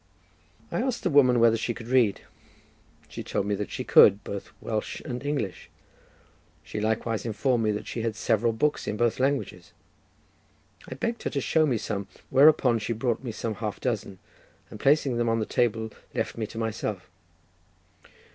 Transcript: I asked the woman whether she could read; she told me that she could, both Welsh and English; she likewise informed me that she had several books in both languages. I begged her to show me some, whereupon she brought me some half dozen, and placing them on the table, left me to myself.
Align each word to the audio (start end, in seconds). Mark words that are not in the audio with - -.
I 0.71 0.81
asked 0.81 1.03
the 1.03 1.11
woman 1.11 1.39
whether 1.39 1.55
she 1.57 1.75
could 1.75 1.87
read; 1.87 2.21
she 3.07 3.21
told 3.21 3.45
me 3.45 3.53
that 3.53 3.69
she 3.69 3.83
could, 3.83 4.23
both 4.23 4.51
Welsh 4.59 4.99
and 5.01 5.23
English; 5.23 5.69
she 6.63 6.79
likewise 6.81 7.23
informed 7.23 7.63
me 7.65 7.71
that 7.73 7.85
she 7.85 8.01
had 8.01 8.15
several 8.15 8.51
books 8.51 8.87
in 8.87 8.97
both 8.97 9.19
languages. 9.19 9.73
I 10.89 10.95
begged 10.95 11.21
her 11.21 11.29
to 11.29 11.39
show 11.39 11.67
me 11.67 11.77
some, 11.77 12.07
whereupon 12.31 12.79
she 12.79 12.93
brought 12.93 13.23
me 13.23 13.31
some 13.31 13.53
half 13.53 13.79
dozen, 13.79 14.17
and 14.71 14.79
placing 14.79 15.17
them 15.17 15.29
on 15.29 15.37
the 15.37 15.45
table, 15.45 15.91
left 16.15 16.35
me 16.35 16.47
to 16.47 16.57
myself. 16.57 17.07